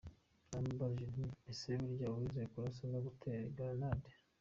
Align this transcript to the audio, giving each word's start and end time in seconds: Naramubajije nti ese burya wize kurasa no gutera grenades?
Naramubajije 0.49 1.11
nti 1.13 1.27
ese 1.51 1.69
burya 1.83 2.07
wize 2.15 2.41
kurasa 2.51 2.83
no 2.91 2.99
gutera 3.05 3.45
grenades? 3.55 4.13